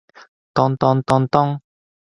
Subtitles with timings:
[0.55, 1.61] とんとんとんとん